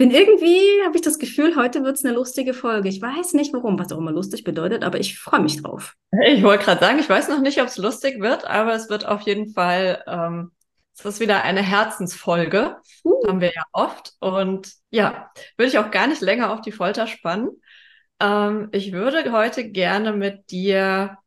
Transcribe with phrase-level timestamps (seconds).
[0.00, 2.88] bin irgendwie, habe ich das Gefühl, heute wird es eine lustige Folge.
[2.88, 5.94] Ich weiß nicht warum, was auch immer lustig bedeutet, aber ich freue mich drauf.
[6.24, 9.04] Ich wollte gerade sagen, ich weiß noch nicht, ob es lustig wird, aber es wird
[9.04, 10.52] auf jeden Fall, ähm,
[10.96, 12.78] es ist wieder eine Herzensfolge.
[13.04, 13.28] Uh.
[13.28, 14.14] Haben wir ja oft.
[14.20, 17.50] Und ja, würde ich auch gar nicht länger auf die Folter spannen.
[18.20, 21.18] Ähm, ich würde heute gerne mit dir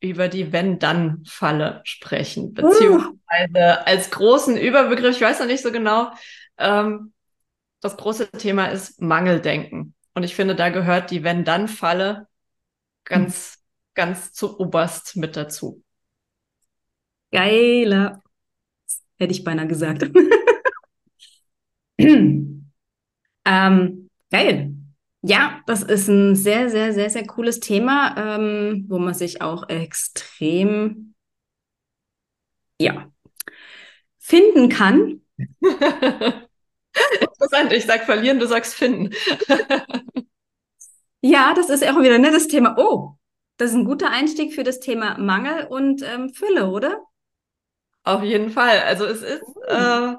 [0.00, 2.52] über die Wenn-Dann-Falle sprechen, uh.
[2.54, 3.12] beziehungsweise
[3.58, 3.84] uh.
[3.84, 6.12] als großen Überbegriff, ich weiß noch nicht so genau,
[6.56, 7.12] ähm,
[7.80, 9.94] das große Thema ist Mangeldenken.
[10.14, 12.28] Und ich finde, da gehört die Wenn-Dann-Falle
[13.04, 13.60] ganz, mhm.
[13.94, 15.82] ganz zu oberst mit dazu.
[17.32, 18.22] Geiler.
[19.18, 20.02] Hätte ich beinahe gesagt.
[21.98, 22.70] ähm,
[24.30, 24.74] geil.
[25.22, 29.68] Ja, das ist ein sehr, sehr, sehr, sehr cooles Thema, ähm, wo man sich auch
[29.68, 31.14] extrem,
[32.80, 33.12] ja,
[34.18, 35.20] finden kann.
[37.20, 39.14] Interessant, ich sag verlieren, du sagst finden.
[41.20, 42.76] ja, das ist auch wieder ne, das Thema.
[42.78, 43.16] Oh,
[43.56, 47.02] das ist ein guter Einstieg für das Thema Mangel und ähm, Fülle, oder?
[48.04, 48.80] Auf jeden Fall.
[48.80, 49.60] Also es ist, oh.
[49.68, 50.16] äh,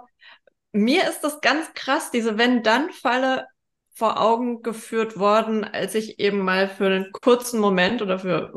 [0.71, 3.47] mir ist das ganz krass, diese Wenn-Dann-Falle
[3.93, 8.53] vor Augen geführt worden, als ich eben mal für einen kurzen Moment oder für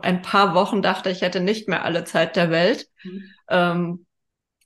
[0.00, 2.88] ein paar Wochen dachte, ich hätte nicht mehr alle Zeit der Welt.
[3.02, 3.24] Mhm.
[3.48, 4.06] Ähm,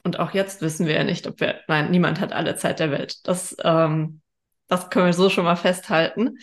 [0.07, 2.93] und auch jetzt wissen wir ja nicht, ob wir, nein, niemand hat alle Zeit der
[2.93, 3.27] Welt.
[3.27, 4.21] Das, ähm,
[4.69, 6.39] das können wir so schon mal festhalten.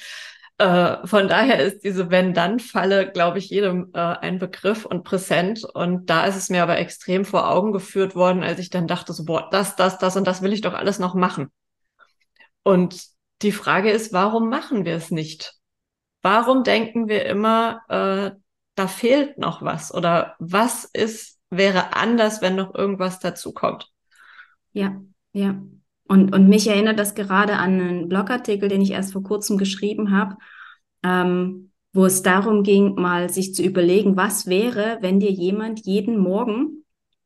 [0.57, 5.63] Äh, von daher ist diese Wenn-Dann-Falle, glaube ich, jedem äh, ein Begriff und präsent.
[5.63, 9.13] Und da ist es mir aber extrem vor Augen geführt worden, als ich dann dachte,
[9.13, 11.49] so, boah, das, das, das und das will ich doch alles noch machen.
[12.63, 13.01] Und
[13.43, 15.53] die Frage ist, warum machen wir es nicht?
[16.21, 18.37] Warum denken wir immer, äh,
[18.75, 19.93] da fehlt noch was?
[19.93, 23.89] Oder was ist wäre anders, wenn noch irgendwas dazukommt.
[24.73, 25.01] Ja,
[25.33, 25.61] ja.
[26.07, 30.11] Und, und mich erinnert das gerade an einen Blogartikel, den ich erst vor kurzem geschrieben
[30.11, 30.35] habe,
[31.03, 36.17] ähm, wo es darum ging, mal sich zu überlegen, was wäre, wenn dir jemand jeden
[36.17, 36.83] Morgen,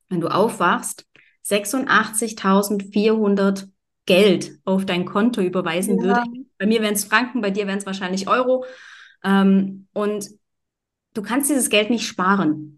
[0.09, 1.05] wenn du aufwachst,
[1.45, 3.69] 86.400
[4.05, 6.03] Geld auf dein Konto überweisen ja.
[6.03, 6.23] würde.
[6.57, 8.65] Bei mir wären es Franken, bei dir wären es wahrscheinlich Euro.
[9.23, 10.27] Ähm, und
[11.13, 12.76] du kannst dieses Geld nicht sparen.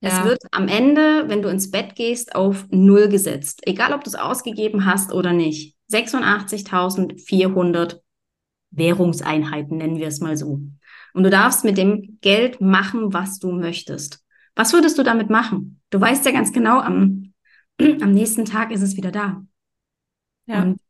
[0.00, 0.24] Es ja.
[0.24, 3.60] wird am Ende, wenn du ins Bett gehst, auf Null gesetzt.
[3.66, 5.76] Egal, ob du es ausgegeben hast oder nicht.
[5.92, 8.00] 86.400
[8.70, 10.60] Währungseinheiten nennen wir es mal so.
[11.12, 14.24] Und du darfst mit dem Geld machen, was du möchtest.
[14.54, 15.80] Was würdest du damit machen?
[15.90, 17.34] Du weißt ja ganz genau, am,
[17.78, 19.44] am nächsten Tag ist es wieder da.
[20.46, 20.62] Ja.
[20.62, 20.80] Und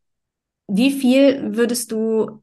[0.69, 2.43] wie viel würdest du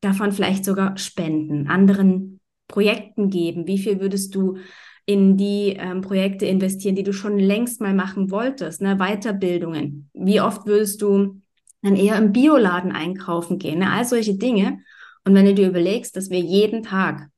[0.00, 3.66] davon vielleicht sogar spenden, anderen Projekten geben?
[3.66, 4.58] Wie viel würdest du
[5.04, 8.96] in die ähm, Projekte investieren, die du schon längst mal machen wolltest, ne?
[8.96, 10.10] Weiterbildungen.
[10.14, 11.40] Wie oft würdest du
[11.82, 13.90] dann eher im Bioladen einkaufen gehen, ne?
[13.90, 14.78] all solche Dinge.
[15.24, 17.28] Und wenn du dir überlegst, dass wir jeden Tag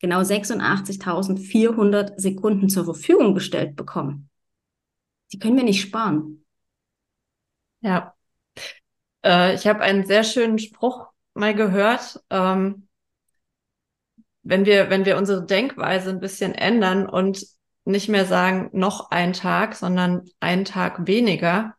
[0.00, 4.28] genau 86.400 Sekunden zur Verfügung gestellt bekommen,
[5.32, 6.44] die können wir nicht sparen.
[7.80, 8.14] Ja.
[9.24, 12.20] Äh, ich habe einen sehr schönen Spruch mal gehört.
[12.30, 12.83] Ähm,
[14.44, 17.46] wenn wir, wenn wir unsere Denkweise ein bisschen ändern und
[17.84, 21.74] nicht mehr sagen, noch ein Tag, sondern einen Tag weniger,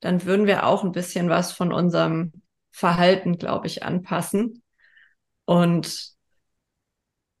[0.00, 2.32] dann würden wir auch ein bisschen was von unserem
[2.70, 4.62] Verhalten, glaube ich, anpassen.
[5.44, 6.12] Und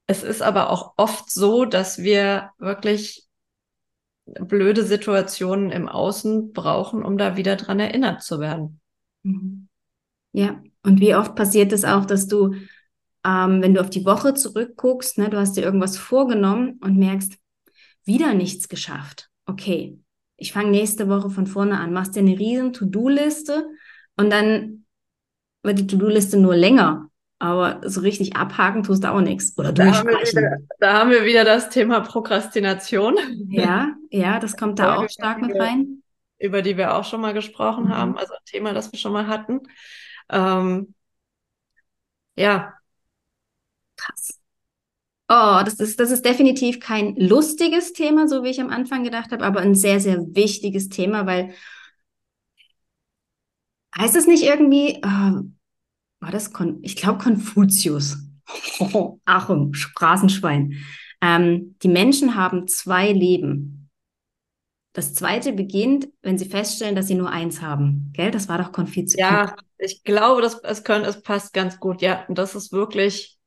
[0.06, 3.26] es ist aber auch oft so, dass wir wirklich
[4.24, 8.80] blöde Situationen im Außen brauchen, um da wieder dran erinnert zu werden.
[9.22, 9.68] Mhm.
[10.32, 12.54] Ja, und wie oft passiert es auch, dass du
[13.24, 17.34] ähm, wenn du auf die Woche zurückguckst, ne, du hast dir irgendwas vorgenommen und merkst,
[18.04, 19.28] wieder nichts geschafft.
[19.46, 19.98] Okay,
[20.36, 23.66] ich fange nächste Woche von vorne an, machst dir eine riesen To-Do-Liste
[24.16, 24.84] und dann
[25.62, 27.08] wird die To-Do-Liste nur länger.
[27.38, 29.58] Aber so richtig abhaken tust du auch nichts.
[29.58, 33.16] Oder da haben, wieder, da haben wir wieder das Thema Prokrastination.
[33.48, 36.02] Ja, ja, das kommt da auch stark mit rein.
[36.38, 37.96] Über die wir auch schon mal gesprochen mhm.
[37.96, 39.60] haben, also ein Thema, das wir schon mal hatten.
[40.28, 40.94] Ähm,
[42.36, 42.74] ja,
[44.02, 44.38] Krass.
[45.28, 49.32] Oh, das ist, das ist definitiv kein lustiges Thema, so wie ich am Anfang gedacht
[49.32, 51.54] habe, aber ein sehr, sehr wichtiges Thema, weil
[53.96, 55.42] heißt es nicht irgendwie, oh,
[56.20, 58.18] war das, Kon ich glaube Konfuzius.
[59.24, 60.74] Achtung, Straßenschwein.
[61.20, 63.90] Ähm, die Menschen haben zwei Leben.
[64.92, 68.10] Das zweite beginnt, wenn sie feststellen, dass sie nur eins haben.
[68.12, 68.30] Gell?
[68.30, 69.18] Das war doch Konfuzius.
[69.18, 72.02] Ja, ich glaube, dass es können, es passt ganz gut.
[72.02, 73.38] Ja, und das ist wirklich,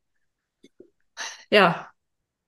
[1.55, 1.89] ja,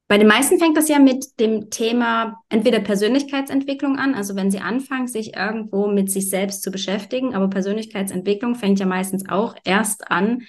[0.10, 4.60] bei den meisten fängt das ja mit dem Thema entweder Persönlichkeitsentwicklung an, also wenn sie
[4.60, 10.12] anfangen, sich irgendwo mit sich selbst zu beschäftigen, aber Persönlichkeitsentwicklung fängt ja meistens auch erst
[10.12, 10.44] an,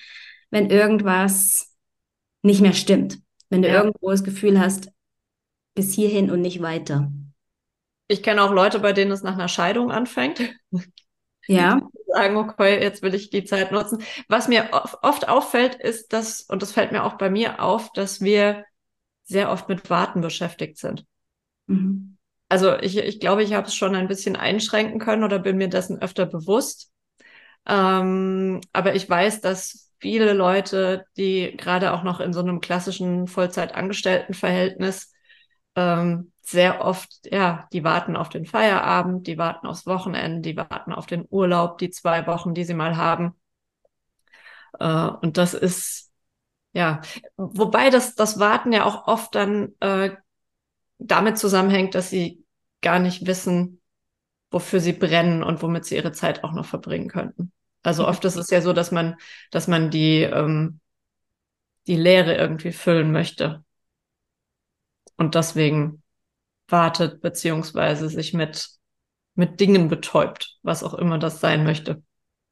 [0.50, 1.76] wenn irgendwas
[2.42, 3.20] nicht mehr stimmt.
[3.48, 3.74] Wenn du ja.
[3.74, 4.90] irgendwo das Gefühl hast,
[5.74, 7.12] bis hierhin und nicht weiter.
[8.08, 10.40] Ich kenne auch Leute, bei denen es nach einer Scheidung anfängt.
[11.48, 11.80] Ja.
[12.06, 14.02] Sagen, okay, jetzt will ich die Zeit nutzen.
[14.28, 14.68] Was mir
[15.02, 18.64] oft auffällt, ist, dass, und das fällt mir auch bei mir auf, dass wir
[19.24, 21.04] sehr oft mit Warten beschäftigt sind.
[21.66, 22.16] Mhm.
[22.48, 25.68] Also ich, ich glaube, ich habe es schon ein bisschen einschränken können oder bin mir
[25.68, 26.90] dessen öfter bewusst.
[27.66, 33.26] Ähm, aber ich weiß, dass viele Leute, die gerade auch noch in so einem klassischen
[33.26, 35.12] Vollzeitangestelltenverhältnis
[35.76, 40.92] ähm, sehr oft, ja, die warten auf den Feierabend, die warten aufs Wochenende, die warten
[40.92, 43.34] auf den Urlaub, die zwei Wochen, die sie mal haben.
[44.78, 46.10] Äh, und das ist
[46.72, 47.00] ja,
[47.36, 50.16] wobei das, das Warten ja auch oft dann äh,
[50.98, 52.44] damit zusammenhängt, dass sie
[52.82, 53.80] gar nicht wissen,
[54.50, 57.52] wofür sie brennen und womit sie ihre Zeit auch noch verbringen könnten.
[57.82, 59.16] Also oft ist es ja so, dass man,
[59.50, 60.80] dass man die, ähm,
[61.86, 63.64] die Leere irgendwie füllen möchte.
[65.16, 66.02] Und deswegen
[66.68, 68.68] wartet, beziehungsweise sich mit,
[69.34, 72.02] mit Dingen betäubt, was auch immer das sein möchte.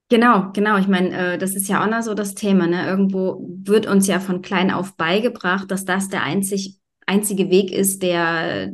[0.09, 0.79] Genau, genau.
[0.79, 2.67] Ich meine, äh, das ist ja auch noch so das Thema.
[2.67, 2.87] Ne?
[2.87, 8.03] Irgendwo wird uns ja von klein auf beigebracht, dass das der einzig, einzige Weg ist,
[8.03, 8.73] der,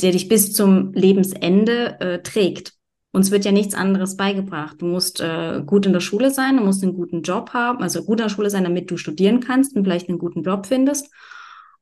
[0.00, 2.72] der dich bis zum Lebensende äh, trägt.
[3.12, 4.82] Uns wird ja nichts anderes beigebracht.
[4.82, 8.04] Du musst äh, gut in der Schule sein, du musst einen guten Job haben, also
[8.04, 11.08] gut in der Schule sein, damit du studieren kannst und vielleicht einen guten Job findest.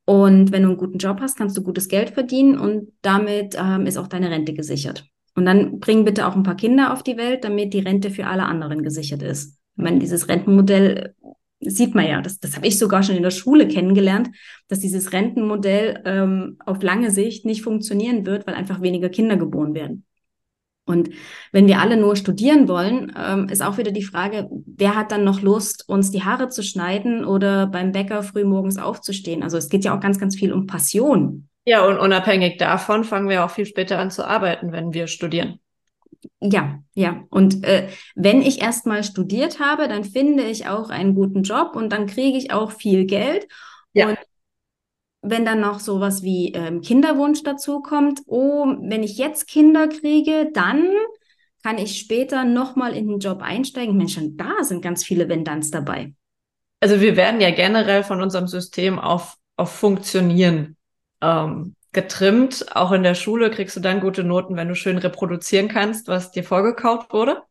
[0.07, 3.87] Und wenn du einen guten Job hast, kannst du gutes Geld verdienen und damit ähm,
[3.87, 5.05] ist auch deine Rente gesichert.
[5.35, 8.27] Und dann bring bitte auch ein paar Kinder auf die Welt, damit die Rente für
[8.27, 9.59] alle anderen gesichert ist.
[9.77, 11.15] Ich meine, dieses Rentenmodell
[11.61, 14.31] sieht man ja, das, das habe ich sogar schon in der Schule kennengelernt,
[14.69, 19.75] dass dieses Rentenmodell ähm, auf lange Sicht nicht funktionieren wird, weil einfach weniger Kinder geboren
[19.75, 20.06] werden.
[20.87, 21.11] Und
[21.53, 25.25] wenn wir alle nur studieren wollen, ähm, ist auch wieder die Frage, wer hat dann
[25.25, 29.43] noch Lust, uns die Haare zu schneiden oder beim Bäcker früh morgens aufzustehen?
[29.43, 31.49] Also es geht ja auch ganz, ganz viel um Passion.
[31.65, 35.59] Ja, und unabhängig davon fangen wir auch viel später an zu arbeiten, wenn wir studieren.
[36.41, 37.25] Ja, ja.
[37.31, 41.91] Und äh, wenn ich erstmal studiert habe, dann finde ich auch einen guten Job und
[41.91, 43.49] dann kriege ich auch viel Geld.
[43.93, 44.09] Ja.
[44.09, 44.19] Und
[45.31, 50.51] wenn dann noch sowas wie ähm, Kinderwunsch dazu kommt, oh, wenn ich jetzt Kinder kriege,
[50.53, 50.89] dann
[51.63, 53.97] kann ich später nochmal in den Job einsteigen.
[53.97, 56.15] Mensch, und da sind ganz viele Wenn-Danns dabei.
[56.81, 60.77] Also wir werden ja generell von unserem System auf, auf Funktionieren
[61.21, 62.67] ähm, getrimmt.
[62.77, 66.31] Auch in der Schule kriegst du dann gute Noten, wenn du schön reproduzieren kannst, was
[66.31, 67.43] dir vorgekaut wurde.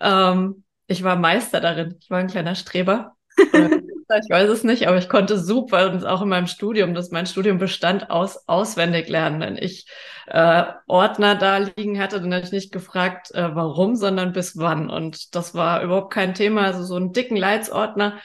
[0.00, 1.96] Ähm, ich war Meister darin.
[2.00, 3.14] Ich war ein kleiner Streber.
[4.18, 7.26] ich weiß es nicht, aber ich konnte super und auch in meinem Studium, dass mein
[7.26, 9.40] Studium bestand aus auswendig lernen.
[9.40, 9.86] Wenn ich
[10.26, 14.90] äh, Ordner da liegen hatte, dann habe ich nicht gefragt, äh, warum, sondern bis wann.
[14.90, 16.62] Und das war überhaupt kein Thema.
[16.62, 18.18] Also so einen dicken Leitsordner.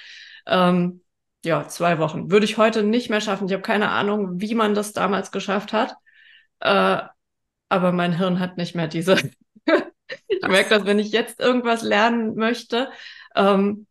[0.46, 1.02] Ähm,
[1.44, 2.32] ja, zwei Wochen.
[2.32, 3.48] Würde ich heute nicht mehr schaffen.
[3.48, 5.96] Ich habe keine Ahnung, wie man das damals geschafft hat.
[6.60, 7.02] Äh,
[7.70, 9.18] aber mein Hirn hat nicht mehr diese.
[10.28, 12.90] ich merke, dass wenn ich jetzt irgendwas lernen möchte,
[13.36, 13.87] ähm,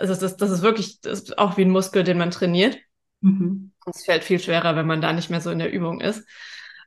[0.00, 2.78] also das, das ist wirklich das ist auch wie ein Muskel, den man trainiert.
[3.20, 3.72] Mhm.
[3.86, 6.26] Es fällt viel schwerer, wenn man da nicht mehr so in der Übung ist.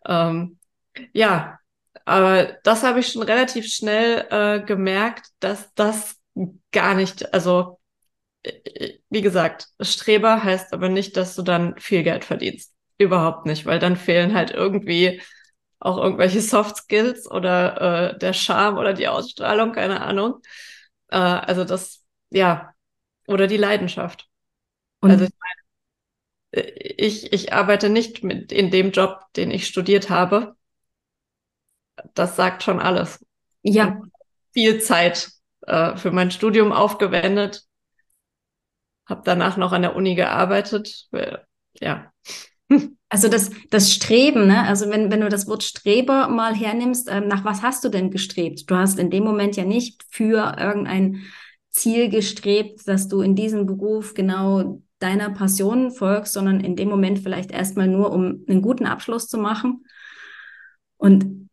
[0.05, 0.57] Ähm,
[1.13, 1.59] ja,
[2.05, 6.15] aber das habe ich schon relativ schnell äh, gemerkt, dass das
[6.71, 7.79] gar nicht, also
[9.09, 12.73] wie gesagt, Streber heißt aber nicht, dass du dann viel Geld verdienst.
[12.97, 15.21] Überhaupt nicht, weil dann fehlen halt irgendwie
[15.79, 20.41] auch irgendwelche Soft Skills oder äh, der Charme oder die Ausstrahlung, keine Ahnung.
[21.09, 22.73] Äh, also das, ja,
[23.27, 24.27] oder die Leidenschaft.
[25.01, 25.31] Und also ich
[26.51, 26.67] meine,
[26.98, 30.55] ich, ich arbeite nicht mit in dem Job, den ich studiert habe.
[32.13, 33.24] Das sagt schon alles.
[33.63, 34.01] Ja.
[34.53, 35.29] viel Zeit
[35.62, 37.63] äh, für mein Studium aufgewendet,
[39.07, 41.07] habe danach noch an der Uni gearbeitet.
[41.79, 42.12] Ja.
[43.10, 44.63] Also das, das Streben, ne?
[44.63, 48.12] Also wenn, wenn du das Wort Streber mal hernimmst, ähm, nach was hast du denn
[48.12, 48.69] gestrebt?
[48.69, 51.24] Du hast in dem Moment ja nicht für irgendein
[51.77, 57.19] Ziel gestrebt, dass du in diesem Beruf genau deiner Passion folgst, sondern in dem Moment
[57.19, 59.86] vielleicht erstmal nur, um einen guten Abschluss zu machen.
[60.98, 61.50] Und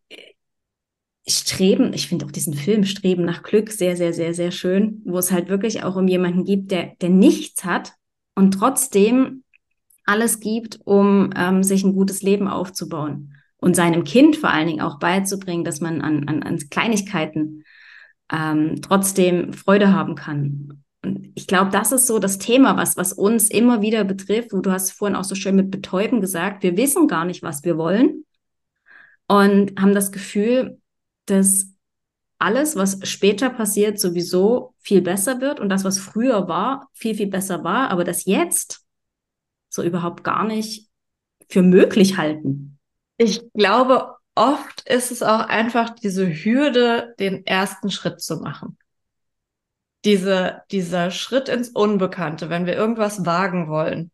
[1.27, 5.19] Streben, ich finde auch diesen Film Streben nach Glück sehr, sehr, sehr, sehr schön, wo
[5.19, 7.93] es halt wirklich auch um jemanden gibt, der, der nichts hat
[8.35, 9.43] und trotzdem
[10.05, 14.83] alles gibt, um ähm, sich ein gutes Leben aufzubauen und seinem Kind vor allen Dingen
[14.83, 17.65] auch beizubringen, dass man an, an, an Kleinigkeiten
[18.33, 20.83] ähm, trotzdem Freude haben kann.
[21.05, 24.53] Und ich glaube, das ist so das Thema, was, was uns immer wieder betrifft.
[24.53, 27.63] Und du hast vorhin auch so schön mit Betäuben gesagt, wir wissen gar nicht, was
[27.65, 28.25] wir wollen
[29.27, 30.81] und haben das Gefühl,
[31.27, 31.69] dass
[32.39, 37.29] alles, was später passiert, sowieso viel besser wird und das, was früher war, viel, viel
[37.29, 38.85] besser war, aber das jetzt
[39.69, 40.89] so überhaupt gar nicht
[41.49, 42.79] für möglich halten.
[43.17, 48.79] Ich glaube, oft ist es auch einfach diese Hürde, den ersten Schritt zu machen.
[50.05, 54.11] Diese, dieser Schritt ins Unbekannte, wenn wir irgendwas wagen wollen.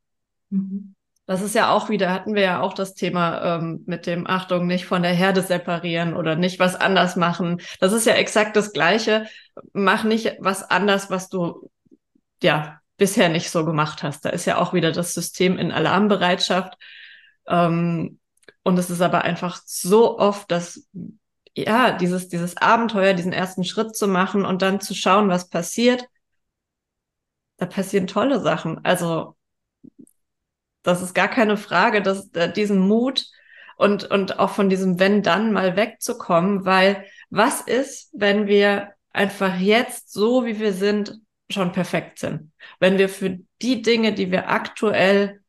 [0.50, 0.94] Mhm.
[1.26, 4.66] Das ist ja auch wieder, hatten wir ja auch das Thema ähm, mit dem Achtung,
[4.66, 7.60] nicht von der Herde separieren oder nicht was anders machen.
[7.78, 9.26] Das ist ja exakt das Gleiche.
[9.72, 11.70] Mach nicht was anders, was du
[12.42, 14.24] ja bisher nicht so gemacht hast.
[14.24, 16.76] Da ist ja auch wieder das System in Alarmbereitschaft.
[17.48, 18.19] Ähm,
[18.62, 20.88] und es ist aber einfach so oft, dass
[21.56, 26.06] ja, dieses, dieses Abenteuer, diesen ersten Schritt zu machen und dann zu schauen, was passiert.
[27.56, 28.84] Da passieren tolle Sachen.
[28.84, 29.36] Also
[30.82, 33.26] das ist gar keine Frage, dass äh, diesen Mut
[33.76, 39.56] und, und auch von diesem Wenn dann mal wegzukommen, weil was ist, wenn wir einfach
[39.58, 42.52] jetzt so, wie wir sind, schon perfekt sind?
[42.78, 45.40] Wenn wir für die Dinge, die wir aktuell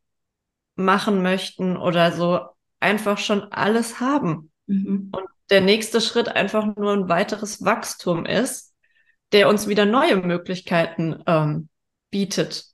[0.76, 2.42] machen möchten oder so,
[2.82, 4.52] einfach schon alles haben.
[4.68, 5.12] Mhm.
[5.16, 8.74] Und der nächste Schritt einfach nur ein weiteres Wachstum ist,
[9.32, 11.70] der uns wieder neue Möglichkeiten ähm,
[12.10, 12.72] bietet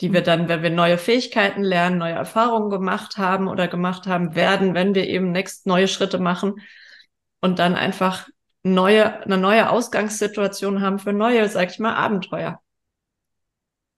[0.00, 4.34] die wir dann, wenn wir neue Fähigkeiten lernen, neue Erfahrungen gemacht haben oder gemacht haben
[4.34, 6.60] werden, wenn wir eben next neue Schritte machen
[7.40, 8.28] und dann einfach
[8.62, 12.60] neue, eine neue Ausgangssituation haben für neue, sag ich mal, Abenteuer.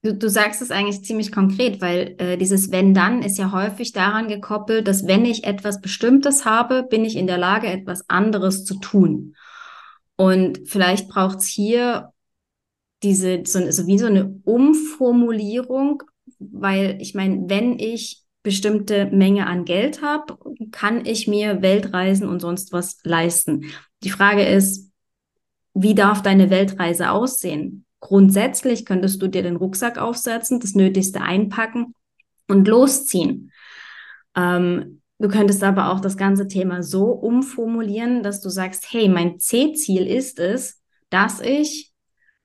[0.02, 3.92] Du, du sagst es eigentlich ziemlich konkret, weil äh, dieses Wenn dann ist ja häufig
[3.92, 8.64] daran gekoppelt, dass wenn ich etwas Bestimmtes habe, bin ich in der Lage, etwas anderes
[8.64, 9.36] zu tun.
[10.16, 12.12] Und vielleicht braucht es hier
[13.02, 16.02] diese, so, so wie so eine Umformulierung,
[16.38, 20.38] weil ich meine, wenn ich bestimmte Menge an Geld habe,
[20.70, 23.66] kann ich mir Weltreisen und sonst was leisten.
[24.02, 24.90] Die Frage ist,
[25.74, 27.84] wie darf deine Weltreise aussehen?
[28.00, 31.94] Grundsätzlich könntest du dir den Rucksack aufsetzen, das Nötigste einpacken
[32.48, 33.52] und losziehen.
[34.34, 39.38] Ähm, du könntest aber auch das ganze Thema so umformulieren, dass du sagst, hey, mein
[39.38, 40.80] C-Ziel ist es,
[41.10, 41.92] dass ich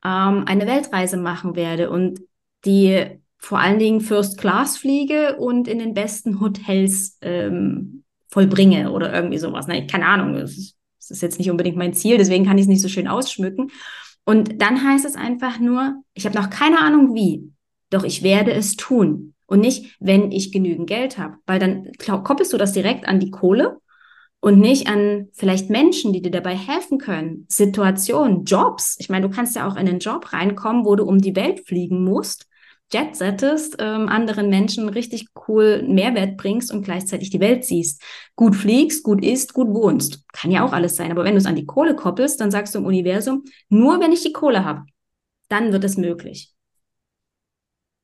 [0.03, 2.19] ähm, eine Weltreise machen werde und
[2.65, 9.13] die vor allen Dingen First Class fliege und in den besten Hotels ähm, vollbringe oder
[9.13, 9.67] irgendwie sowas.
[9.67, 9.87] Ne?
[9.87, 12.67] Keine Ahnung, das ist, das ist jetzt nicht unbedingt mein Ziel, deswegen kann ich es
[12.67, 13.71] nicht so schön ausschmücken.
[14.25, 17.51] Und dann heißt es einfach nur, ich habe noch keine Ahnung wie,
[17.91, 19.33] doch ich werde es tun.
[19.45, 23.29] Und nicht, wenn ich genügend Geld habe, weil dann koppelst du das direkt an die
[23.29, 23.77] Kohle
[24.39, 28.95] und nicht an vielleicht Menschen, die dir dabei helfen können, Situationen, Jobs.
[28.99, 31.67] Ich meine, du kannst ja auch in einen Job reinkommen, wo du um die Welt
[31.67, 32.47] fliegen musst,
[32.93, 38.01] Jet settest, ähm, anderen Menschen richtig cool Mehrwert bringst und gleichzeitig die Welt siehst.
[38.35, 40.23] Gut fliegst, gut isst, gut wohnst.
[40.33, 41.11] Kann ja auch alles sein.
[41.11, 44.11] Aber wenn du es an die Kohle koppelst, dann sagst du im Universum, nur wenn
[44.11, 44.83] ich die Kohle habe,
[45.49, 46.53] dann wird es möglich.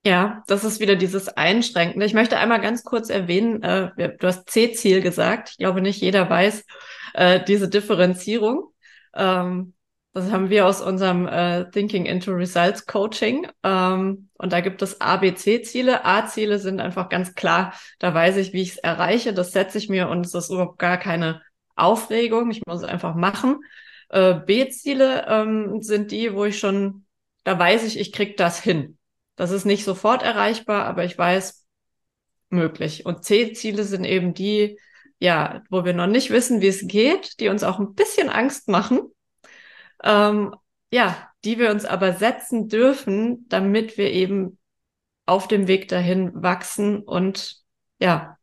[0.04, 2.08] Ja, das ist wieder dieses Einschränkende.
[2.08, 5.50] Ich möchte einmal ganz kurz erwähnen, äh, du hast C-Ziel gesagt.
[5.52, 6.66] Ich glaube, nicht jeder weiß
[7.14, 8.74] äh, diese Differenzierung.
[9.14, 9.74] Ähm,
[10.14, 13.48] das haben wir aus unserem äh, Thinking into Results Coaching.
[13.64, 16.04] Ähm, und da gibt es A, B, C-Ziele.
[16.04, 19.34] A-Ziele sind einfach ganz klar, da weiß ich, wie ich es erreiche.
[19.34, 21.42] Das setze ich mir und es ist überhaupt gar keine
[21.76, 22.52] Aufregung.
[22.52, 23.62] Ich muss es einfach machen.
[24.10, 27.06] Äh, B-Ziele ähm, sind die, wo ich schon,
[27.46, 28.98] da weiß ich, ich krieg das hin.
[29.38, 31.66] Das ist nicht sofort erreichbar, aber ich weiß,
[32.50, 33.06] möglich.
[33.06, 34.78] Und C-Ziele sind eben die,
[35.20, 38.68] ja, wo wir noch nicht wissen, wie es geht, die uns auch ein bisschen Angst
[38.68, 39.12] machen.
[40.04, 40.56] Ähm,
[40.92, 44.58] ja, die wir uns aber setzen dürfen, damit wir eben
[45.26, 47.58] auf dem Weg dahin wachsen und
[48.00, 48.38] ja,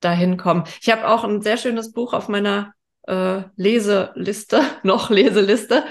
[0.00, 0.64] dahin kommen.
[0.80, 2.74] Ich habe auch ein sehr schönes Buch auf meiner
[3.06, 5.84] äh, Leseliste, noch Leseliste.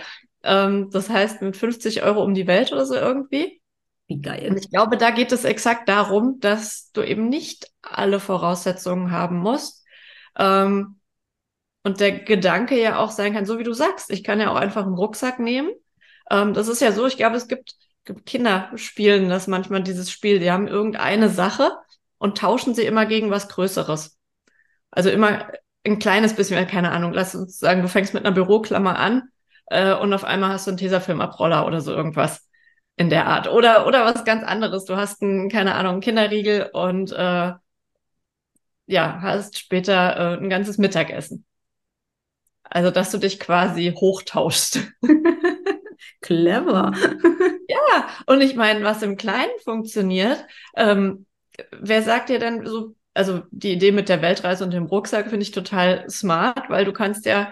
[0.44, 3.62] Ähm, das heißt mit 50 Euro um die Welt oder so irgendwie.
[4.08, 4.50] Wie geil.
[4.50, 9.38] Und ich glaube, da geht es exakt darum, dass du eben nicht alle Voraussetzungen haben
[9.38, 9.86] musst.
[10.38, 11.00] Ähm,
[11.84, 14.56] und der Gedanke ja auch sein kann, so wie du sagst, ich kann ja auch
[14.56, 15.72] einfach einen Rucksack nehmen.
[16.30, 20.12] Ähm, das ist ja so, ich glaube, es gibt, gibt Kinder spielen das manchmal, dieses
[20.12, 20.40] Spiel.
[20.40, 21.72] Die haben irgendeine Sache
[22.18, 24.18] und tauschen sie immer gegen was Größeres.
[24.92, 25.48] Also immer
[25.84, 29.24] ein kleines bisschen, keine Ahnung, lass uns sagen, du fängst mit einer Büroklammer an
[29.68, 32.48] äh, und auf einmal hast du einen Tesafilm-Abroller oder so irgendwas
[32.98, 33.48] in der Art.
[33.48, 34.86] Oder, oder was ganz anderes.
[34.86, 37.54] Du hast einen, keine Ahnung, einen Kinderriegel und äh,
[38.86, 41.46] ja, hast später äh, ein ganzes Mittagessen.
[42.72, 44.80] Also, dass du dich quasi hochtauschst.
[46.22, 46.94] Clever.
[47.68, 51.26] ja, und ich meine, was im Kleinen funktioniert, ähm,
[51.78, 55.44] wer sagt dir denn so, also die Idee mit der Weltreise und dem Rucksack finde
[55.44, 57.52] ich total smart, weil du kannst ja,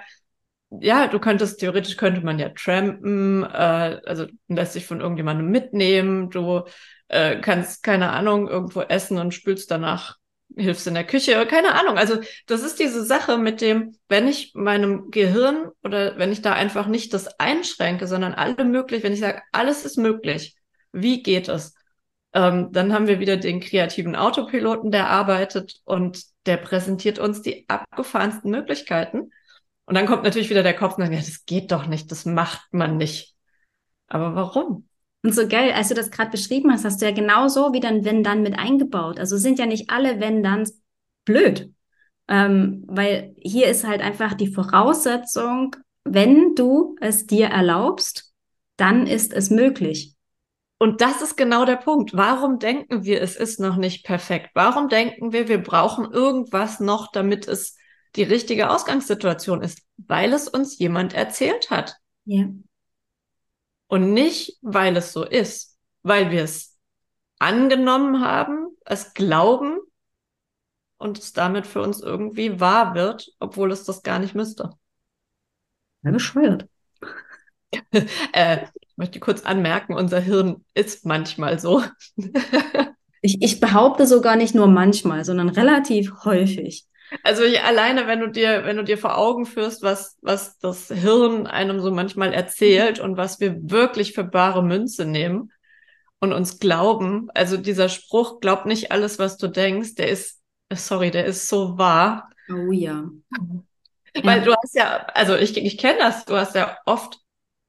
[0.69, 6.29] ja, du könntest, theoretisch könnte man ja trampen, äh, also lässt sich von irgendjemandem mitnehmen,
[6.29, 6.63] du
[7.09, 10.17] äh, kannst, keine Ahnung, irgendwo essen und spülst danach
[10.59, 11.97] hilfst in der Küche, keine Ahnung.
[11.97, 16.53] Also das ist diese Sache mit dem, wenn ich meinem Gehirn oder wenn ich da
[16.53, 20.55] einfach nicht das einschränke, sondern alle möglich, wenn ich sage, alles ist möglich,
[20.91, 21.73] wie geht es?
[22.33, 27.65] Ähm, dann haben wir wieder den kreativen Autopiloten, der arbeitet und der präsentiert uns die
[27.67, 29.31] abgefahrensten Möglichkeiten.
[29.85, 32.25] Und dann kommt natürlich wieder der Kopf und sagt, ja, das geht doch nicht, das
[32.25, 33.35] macht man nicht.
[34.07, 34.88] Aber warum?
[35.21, 38.05] Und so geil, als du das gerade beschrieben hast, hast du ja genauso wie dann
[38.05, 39.19] Wenn dann mit eingebaut.
[39.19, 40.69] Also sind ja nicht alle Wenn dann
[41.25, 41.71] blöd.
[42.27, 48.33] Ähm, weil hier ist halt einfach die Voraussetzung, wenn du es dir erlaubst,
[48.77, 50.15] dann ist es möglich.
[50.77, 52.15] Und das ist genau der Punkt.
[52.15, 54.51] Warum denken wir, es ist noch nicht perfekt?
[54.53, 57.75] Warum denken wir, wir brauchen irgendwas noch, damit es
[58.15, 59.81] die richtige Ausgangssituation ist?
[59.97, 61.97] Weil es uns jemand erzählt hat.
[62.23, 62.45] Ja.
[63.89, 66.77] Und nicht, weil es so ist, weil wir es
[67.39, 69.79] angenommen haben, es glauben
[70.99, 74.69] und es damit für uns irgendwie wahr wird, obwohl es das gar nicht müsste.
[76.03, 76.69] Ja, bescheuert.
[78.33, 81.83] äh, ich möchte kurz anmerken, unser Hirn ist manchmal so.
[83.21, 86.85] ich, ich behaupte sogar nicht nur manchmal, sondern relativ häufig.
[87.23, 90.87] Also ich, alleine, wenn du dir, wenn du dir vor Augen führst, was, was das
[90.87, 95.51] Hirn einem so manchmal erzählt und was wir wirklich für bare Münze nehmen
[96.19, 100.41] und uns glauben, also dieser Spruch, glaub nicht alles, was du denkst, der ist,
[100.73, 102.29] sorry, der ist so wahr.
[102.49, 103.09] Oh ja.
[104.23, 104.43] Weil ja.
[104.43, 107.19] du hast ja, also ich, ich kenne das, du hast ja oft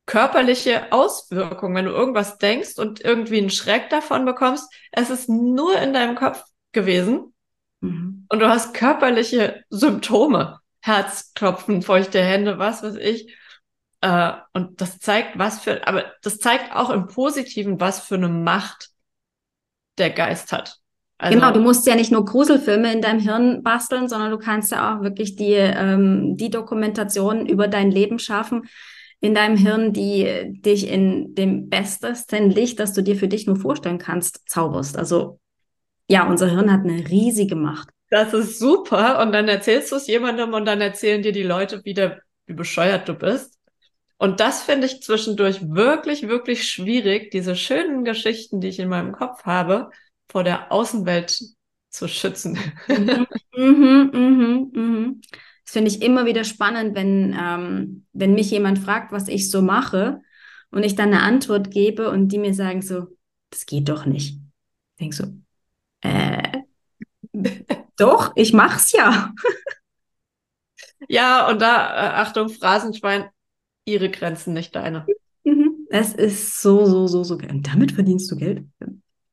[0.06, 4.72] körperliche Auswirkungen, wenn du irgendwas denkst und irgendwie einen Schreck davon bekommst.
[4.90, 7.32] Es ist nur in deinem Kopf gewesen
[7.80, 8.26] Mhm.
[8.28, 10.58] Und du hast körperliche Symptome.
[10.82, 13.34] Herzklopfen, feuchte Hände, was weiß ich.
[14.00, 18.28] Äh, und das zeigt, was für, aber das zeigt auch im Positiven, was für eine
[18.28, 18.90] Macht
[19.98, 20.78] der Geist hat.
[21.18, 24.72] Also, genau, du musst ja nicht nur Gruselfilme in deinem Hirn basteln, sondern du kannst
[24.72, 28.62] ja auch wirklich die, ähm, die Dokumentation über dein Leben schaffen
[29.20, 33.56] in deinem Hirn, die dich in dem bestesten Licht, das du dir für dich nur
[33.56, 34.96] vorstellen kannst, zauberst.
[34.96, 35.38] Also
[36.10, 37.88] ja, unser Hirn hat eine riesige Macht.
[38.10, 39.22] Das ist super.
[39.22, 43.08] Und dann erzählst du es jemandem und dann erzählen dir die Leute wieder, wie bescheuert
[43.08, 43.56] du bist.
[44.18, 49.12] Und das finde ich zwischendurch wirklich, wirklich schwierig, diese schönen Geschichten, die ich in meinem
[49.12, 49.90] Kopf habe,
[50.28, 51.40] vor der Außenwelt
[51.90, 52.58] zu schützen.
[52.88, 55.20] Mhm, mhm, mhm, mhm.
[55.64, 59.62] Das finde ich immer wieder spannend, wenn, ähm, wenn mich jemand fragt, was ich so
[59.62, 60.20] mache
[60.72, 63.06] und ich dann eine Antwort gebe und die mir sagen so,
[63.50, 64.34] das geht doch nicht.
[64.34, 65.24] Ich denke so,
[66.02, 66.60] äh,
[67.96, 69.32] doch, ich mach's ja.
[71.08, 73.28] ja, und da, äh, Achtung, Phrasenschwein,
[73.84, 75.06] ihre Grenzen, nicht deine.
[75.44, 75.86] Mhm.
[75.90, 77.50] Es ist so, so, so, so geil.
[77.50, 78.64] Und damit verdienst du Geld?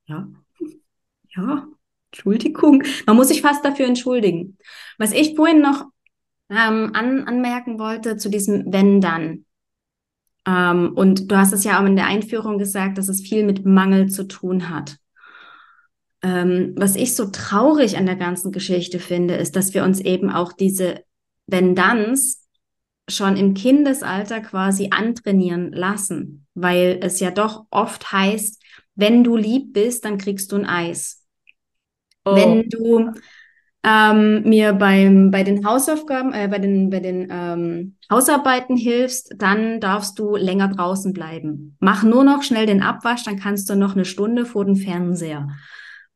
[0.07, 0.27] Ja.
[1.35, 1.67] Ja.
[2.11, 2.83] Entschuldigung.
[3.05, 4.57] Man muss sich fast dafür entschuldigen.
[4.97, 5.85] Was ich vorhin noch
[6.49, 9.45] ähm, an, anmerken wollte zu diesem Wenn dann.
[10.45, 13.65] Ähm, und du hast es ja auch in der Einführung gesagt, dass es viel mit
[13.65, 14.97] Mangel zu tun hat.
[16.27, 20.29] Ähm, was ich so traurig an der ganzen Geschichte finde, ist, dass wir uns eben
[20.29, 21.05] auch diese
[21.45, 22.45] Wenn-Danns
[23.09, 28.61] schon im Kindesalter quasi antrainieren lassen, weil es ja doch oft heißt,
[28.95, 31.23] wenn du lieb bist, dann kriegst du ein Eis.
[32.25, 32.35] Oh.
[32.35, 33.11] Wenn du
[33.83, 39.79] ähm, mir beim, bei den Hausaufgaben, äh, bei den, bei den ähm, Hausarbeiten hilfst, dann
[39.79, 41.77] darfst du länger draußen bleiben.
[41.79, 45.47] Mach nur noch schnell den Abwasch, dann kannst du noch eine Stunde vor dem Fernseher.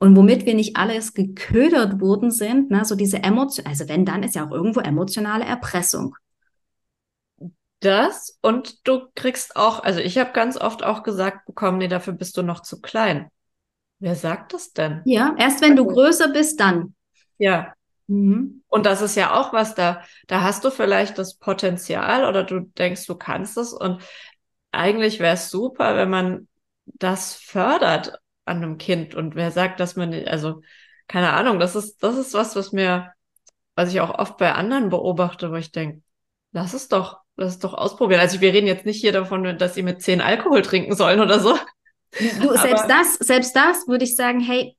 [0.02, 4.24] Und womit wir nicht alles geködert worden sind, ne, so diese Emotion, also wenn dann
[4.24, 6.16] ist ja auch irgendwo emotionale Erpressung.
[7.82, 12.14] Das und du kriegst auch, also ich habe ganz oft auch gesagt bekommen, nee, dafür
[12.14, 13.30] bist du noch zu klein.
[14.00, 15.04] Wer sagt das denn?
[15.06, 16.96] Ja, erst wenn du also größer bist, dann.
[17.38, 17.72] Ja.
[18.08, 18.64] Mhm.
[18.70, 22.62] Und das ist ja auch was da, da hast du vielleicht das Potenzial oder du
[22.62, 24.02] denkst, du kannst es und
[24.72, 26.48] eigentlich wäre es super, wenn man
[26.86, 28.20] das fördert
[28.52, 29.16] an einem Kind.
[29.16, 30.62] Und wer sagt, dass man, also,
[31.08, 33.14] keine Ahnung, das ist, das ist was, was mir
[33.76, 36.02] was ich auch oft bei anderen beobachte, wo ich denke,
[36.52, 38.20] lass es doch, lass es doch ausprobieren.
[38.20, 41.40] Also wir reden jetzt nicht hier davon, dass sie mit zehn Alkohol trinken sollen oder
[41.40, 41.58] so.
[42.42, 44.76] Du, selbst das, selbst das würde ich sagen, hey,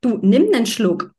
[0.00, 1.10] du nimm einen Schluck.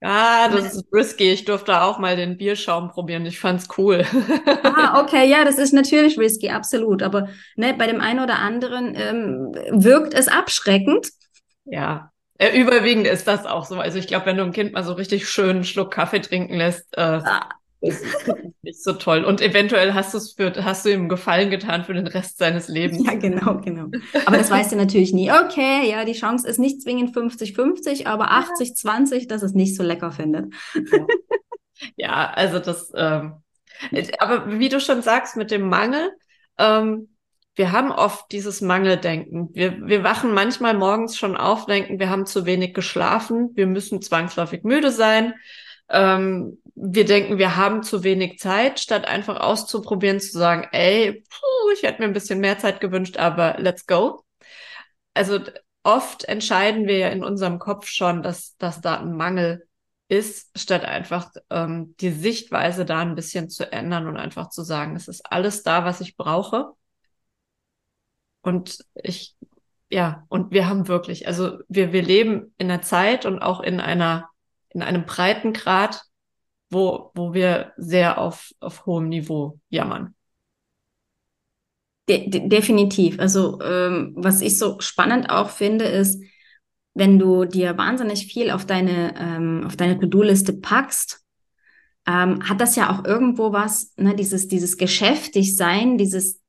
[0.00, 1.32] Ah, das ist risky.
[1.32, 3.26] Ich durfte auch mal den Bierschaum probieren.
[3.26, 4.04] Ich fand's cool.
[4.62, 7.02] ah, okay, ja, das ist natürlich risky, absolut.
[7.02, 11.08] Aber ne, bei dem einen oder anderen ähm, wirkt es abschreckend.
[11.66, 13.76] Ja, äh, überwiegend ist das auch so.
[13.76, 16.54] Also ich glaube, wenn du ein Kind mal so richtig schön einen Schluck Kaffee trinken
[16.54, 17.48] lässt, äh, ah.
[17.80, 18.04] ist
[18.62, 19.24] nicht so toll.
[19.24, 22.68] Und eventuell hast du es für, hast du ihm Gefallen getan für den Rest seines
[22.68, 23.06] Lebens.
[23.06, 23.86] Ja, genau, genau.
[24.26, 25.30] Aber das weißt du natürlich nie.
[25.30, 30.12] Okay, ja, die Chance ist nicht zwingend 50-50, aber 80-20, dass es nicht so lecker
[30.12, 30.52] findet.
[30.74, 31.06] Ja,
[31.96, 33.42] ja also das, ähm,
[34.18, 36.10] aber wie du schon sagst, mit dem Mangel,
[36.58, 37.15] ähm,
[37.56, 39.48] wir haben oft dieses Mangeldenken.
[39.54, 44.02] Wir, wir wachen manchmal morgens schon auf, denken, wir haben zu wenig geschlafen, wir müssen
[44.02, 45.34] zwangsläufig müde sein.
[45.88, 51.70] Ähm, wir denken, wir haben zu wenig Zeit, statt einfach auszuprobieren, zu sagen, ey, puh,
[51.72, 54.22] ich hätte mir ein bisschen mehr Zeit gewünscht, aber let's go.
[55.14, 55.40] Also
[55.82, 59.66] oft entscheiden wir ja in unserem Kopf schon, dass, dass da ein Mangel
[60.08, 64.94] ist, statt einfach ähm, die Sichtweise da ein bisschen zu ändern und einfach zu sagen,
[64.94, 66.74] es ist alles da, was ich brauche.
[68.46, 69.34] Und ich,
[69.90, 73.80] ja, und wir haben wirklich, also wir, wir leben in einer Zeit und auch in
[73.80, 74.28] einer,
[74.68, 76.02] in einem breiten Grad,
[76.70, 80.14] wo, wo wir sehr auf, auf hohem Niveau jammern.
[82.08, 83.18] De de definitiv.
[83.18, 86.22] Also ähm, was ich so spannend auch finde, ist,
[86.94, 91.24] wenn du dir wahnsinnig viel auf deine, ähm, auf deine To-Do-Liste packst,
[92.06, 96.40] ähm, hat das ja auch irgendwo was, ne, dieses, dieses geschäftig sein, dieses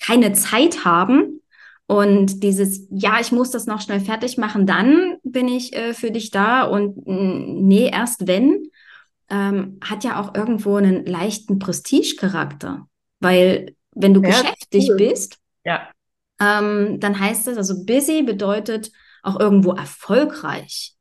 [0.00, 1.40] keine Zeit haben
[1.86, 6.10] und dieses, ja, ich muss das noch schnell fertig machen, dann bin ich äh, für
[6.10, 8.70] dich da und nee, erst wenn,
[9.28, 12.86] ähm, hat ja auch irgendwo einen leichten Prestigecharakter.
[13.20, 14.96] Weil wenn du ja, beschäftigt cool.
[14.96, 15.88] bist, ja.
[16.40, 18.90] ähm, dann heißt es, also busy bedeutet
[19.22, 20.94] auch irgendwo erfolgreich.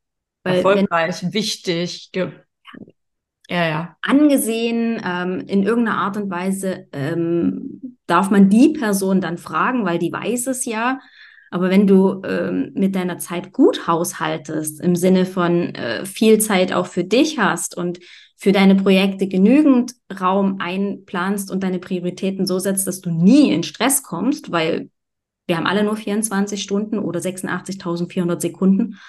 [0.44, 2.12] Weil erfolgreich, wenn, wichtig,
[3.50, 3.98] ja, ja.
[4.02, 10.00] angesehen, ähm, in irgendeiner Art und Weise ähm, darf man die Person dann fragen, weil
[10.00, 11.00] die weiß es ja.
[11.52, 16.72] Aber wenn du ähm, mit deiner Zeit gut haushaltest, im Sinne von äh, viel Zeit
[16.74, 18.00] auch für dich hast und
[18.38, 23.64] für deine Projekte genügend Raum einplanst und deine Prioritäten so setzt, dass du nie in
[23.64, 24.92] Stress kommst, weil
[25.48, 29.00] wir haben alle nur 24 Stunden oder 86.400 Sekunden,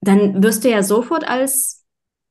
[0.00, 1.84] dann wirst du ja sofort als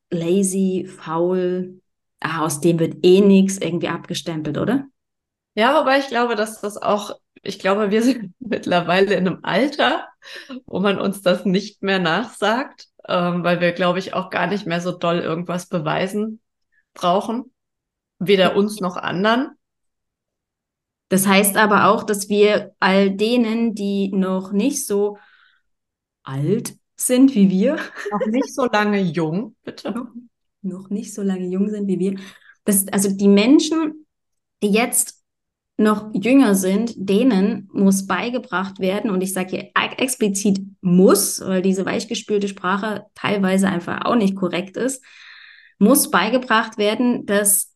[0.09, 1.81] lazy, faul,
[2.19, 4.85] ah, aus dem wird eh nichts irgendwie abgestempelt, oder?
[5.55, 10.07] Ja, wobei ich glaube, dass das auch, ich glaube, wir sind mittlerweile in einem Alter,
[10.65, 14.65] wo man uns das nicht mehr nachsagt, ähm, weil wir, glaube ich, auch gar nicht
[14.65, 16.41] mehr so doll irgendwas beweisen
[16.93, 17.53] brauchen.
[18.19, 19.51] Weder uns noch anderen.
[21.09, 25.17] Das heißt aber auch, dass wir all denen, die noch nicht so
[26.23, 27.77] alt sind wie wir.
[28.11, 29.91] Noch nicht so lange jung, bitte.
[29.91, 30.07] Noch,
[30.61, 32.19] noch nicht so lange jung sind wie wir.
[32.65, 34.05] Das, also die Menschen,
[34.61, 35.23] die jetzt
[35.77, 41.85] noch jünger sind, denen muss beigebracht werden, und ich sage hier explizit muss, weil diese
[41.85, 45.03] weichgespülte Sprache teilweise einfach auch nicht korrekt ist,
[45.77, 47.75] muss beigebracht werden, dass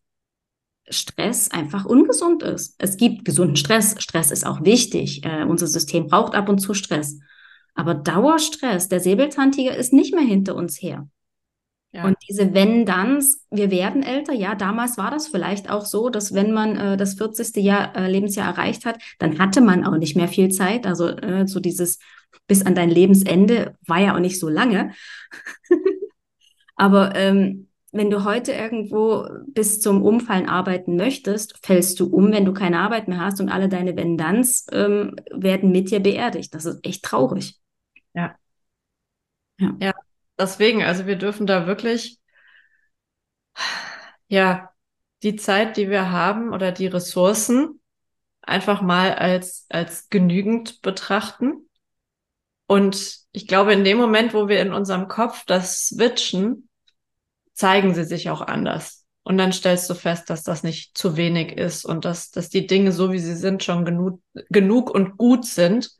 [0.90, 2.76] Stress einfach ungesund ist.
[2.80, 3.96] Es gibt gesunden Stress.
[4.00, 5.24] Stress ist auch wichtig.
[5.24, 7.20] Äh, unser System braucht ab und zu Stress.
[7.74, 11.08] Aber Dauerstress, der Säbelzahntiger ist nicht mehr hinter uns her.
[11.94, 12.06] Ja.
[12.06, 16.54] Und diese Wenn-Danns, wir werden älter, ja, damals war das vielleicht auch so, dass wenn
[16.54, 17.58] man äh, das 40.
[17.58, 20.86] Jahr, äh, Lebensjahr erreicht hat, dann hatte man auch nicht mehr viel Zeit.
[20.88, 22.00] Also äh, so dieses
[22.48, 24.94] bis an dein Lebensende war ja auch nicht so lange.
[26.76, 32.46] Aber ähm, wenn du heute irgendwo bis zum Umfallen arbeiten möchtest, fällst du um, wenn
[32.46, 36.56] du keine Arbeit mehr hast und alle deine Wenn-Danns ähm, werden mit dir beerdigt.
[36.56, 37.61] Das ist echt traurig.
[38.13, 38.38] Ja.
[39.60, 39.76] Ja.
[39.80, 39.93] ja,
[40.39, 42.19] deswegen, also wir dürfen da wirklich,
[44.28, 44.69] ja,
[45.24, 47.80] die Zeit, die wir haben oder die Ressourcen
[48.41, 51.69] einfach mal als, als genügend betrachten.
[52.67, 56.69] Und ich glaube, in dem Moment, wo wir in unserem Kopf das switchen,
[57.54, 59.06] zeigen sie sich auch anders.
[59.24, 62.67] Und dann stellst du fest, dass das nicht zu wenig ist und dass, dass die
[62.67, 65.91] Dinge so wie sie sind schon genug, genug und gut sind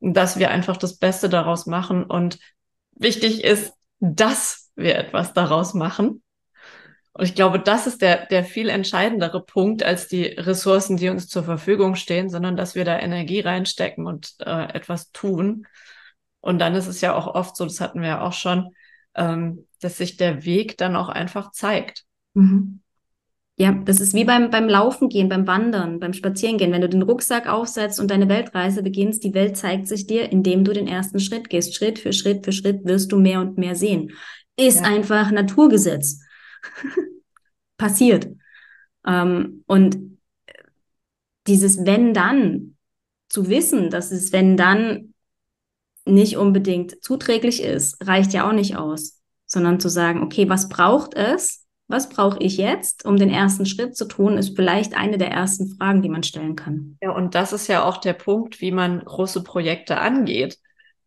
[0.00, 2.04] dass wir einfach das Beste daraus machen.
[2.04, 2.38] Und
[2.94, 6.22] wichtig ist, dass wir etwas daraus machen.
[7.12, 11.28] Und ich glaube, das ist der, der viel entscheidendere Punkt als die Ressourcen, die uns
[11.28, 15.66] zur Verfügung stehen, sondern dass wir da Energie reinstecken und äh, etwas tun.
[16.40, 18.74] Und dann ist es ja auch oft so, das hatten wir ja auch schon,
[19.14, 22.04] ähm, dass sich der Weg dann auch einfach zeigt.
[22.34, 22.80] Mhm.
[23.60, 26.72] Ja, das ist wie beim, beim Laufen gehen, beim Wandern, beim Spazierengehen.
[26.72, 30.64] Wenn du den Rucksack aufsetzt und deine Weltreise beginnst, die Welt zeigt sich dir, indem
[30.64, 31.74] du den ersten Schritt gehst.
[31.74, 34.12] Schritt für Schritt für Schritt wirst du mehr und mehr sehen.
[34.56, 34.86] Ist ja.
[34.86, 36.22] einfach Naturgesetz.
[37.76, 38.28] Passiert.
[39.06, 39.98] Ähm, und
[41.46, 42.78] dieses Wenn dann
[43.28, 45.12] zu wissen, dass es Wenn dann
[46.06, 51.12] nicht unbedingt zuträglich ist, reicht ja auch nicht aus, sondern zu sagen, okay, was braucht
[51.12, 55.30] es, was brauche ich jetzt, um den ersten Schritt zu tun, ist vielleicht eine der
[55.30, 56.96] ersten Fragen, die man stellen kann.
[57.02, 60.58] Ja, und das ist ja auch der Punkt, wie man große Projekte angeht.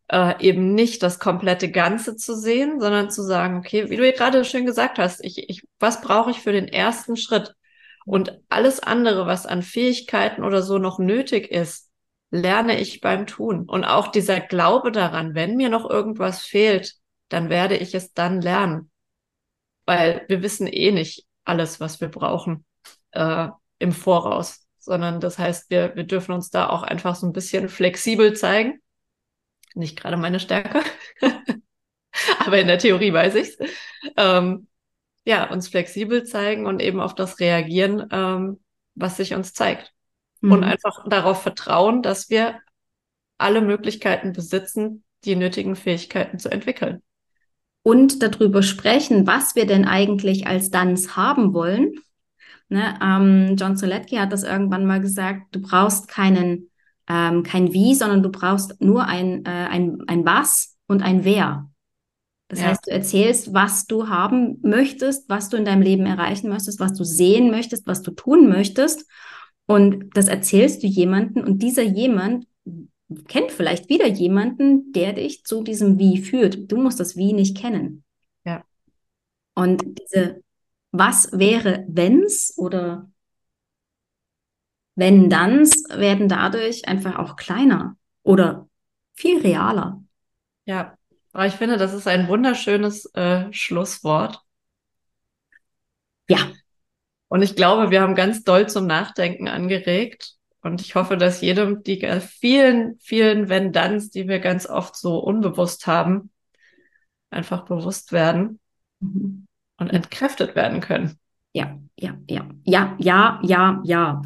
[0.09, 4.43] Äh, eben nicht das komplette Ganze zu sehen, sondern zu sagen, okay, wie du gerade
[4.43, 7.55] schön gesagt hast, ich, ich, was brauche ich für den ersten Schritt?
[8.05, 11.89] Und alles andere, was an Fähigkeiten oder so noch nötig ist,
[12.29, 13.63] lerne ich beim Tun.
[13.69, 16.95] Und auch dieser Glaube daran, wenn mir noch irgendwas fehlt,
[17.29, 18.89] dann werde ich es dann lernen
[19.85, 22.65] weil wir wissen eh nicht alles, was wir brauchen
[23.11, 23.47] äh,
[23.79, 27.69] im Voraus, sondern das heißt, wir, wir dürfen uns da auch einfach so ein bisschen
[27.69, 28.81] flexibel zeigen.
[29.75, 30.81] Nicht gerade meine Stärke,
[32.39, 33.57] aber in der Theorie weiß ich's.
[34.17, 34.67] Ähm,
[35.25, 38.59] ja, uns flexibel zeigen und eben auf das reagieren, ähm,
[38.93, 39.93] was sich uns zeigt.
[40.41, 40.51] Mhm.
[40.51, 42.59] Und einfach darauf vertrauen, dass wir
[43.37, 47.01] alle Möglichkeiten besitzen, die nötigen Fähigkeiten zu entwickeln
[47.83, 51.93] und darüber sprechen, was wir denn eigentlich als Dance haben wollen.
[52.69, 56.71] Ne, ähm, John Soletki hat das irgendwann mal gesagt, du brauchst keinen,
[57.07, 61.69] ähm, kein Wie, sondern du brauchst nur ein, äh, ein, ein Was und ein Wer.
[62.47, 62.67] Das ja.
[62.67, 66.93] heißt, du erzählst, was du haben möchtest, was du in deinem Leben erreichen möchtest, was
[66.93, 69.09] du sehen möchtest, was du tun möchtest.
[69.65, 72.45] Und das erzählst du jemanden und dieser jemand
[73.27, 76.71] kennt vielleicht wieder jemanden, der dich zu diesem Wie führt.
[76.71, 78.03] Du musst das Wie nicht kennen.
[78.45, 78.63] Ja.
[79.55, 80.41] Und diese
[80.91, 83.09] Was wäre, wenn's oder
[84.95, 88.69] wenn danns werden dadurch einfach auch kleiner oder
[89.13, 90.03] viel realer.
[90.65, 90.97] Ja,
[91.33, 94.41] aber ich finde, das ist ein wunderschönes äh, Schlusswort.
[96.29, 96.51] Ja.
[97.27, 100.35] Und ich glaube, wir haben ganz doll zum Nachdenken angeregt.
[100.63, 105.87] Und ich hoffe, dass jedem die vielen, vielen Wenn-Danns, die wir ganz oft so unbewusst
[105.87, 106.31] haben,
[107.29, 108.61] einfach bewusst werden
[109.01, 109.45] mhm.
[109.77, 111.19] und entkräftet werden können.
[111.51, 114.21] Ja, ja, ja, ja, ja, ja, ja.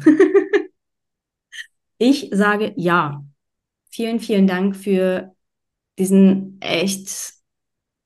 [1.98, 3.24] ich sage ja.
[3.90, 5.34] Vielen, vielen Dank für
[5.98, 7.32] diesen echt,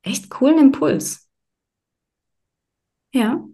[0.03, 1.29] echt coolen Impuls.
[3.12, 3.45] Ja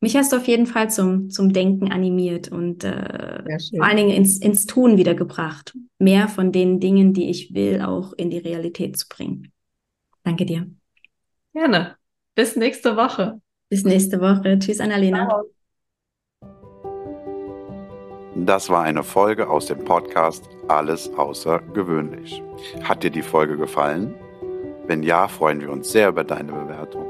[0.00, 3.42] mich hast du auf jeden Fall zum, zum Denken animiert und äh,
[3.76, 5.76] vor allen Dingen ins, ins Tun wiedergebracht.
[5.98, 9.52] Mehr von den Dingen, die ich will, auch in die Realität zu bringen.
[10.22, 10.66] Danke dir.
[11.52, 11.96] Gerne.
[12.34, 13.40] Bis nächste Woche.
[13.68, 14.58] Bis nächste Woche.
[14.58, 15.26] Tschüss, Annalena.
[15.26, 15.44] Ciao.
[18.36, 22.42] Das war eine Folge aus dem Podcast Alles außergewöhnlich.
[22.82, 24.14] Hat dir die Folge gefallen?
[24.86, 27.09] Wenn ja, freuen wir uns sehr über deine Bewertung.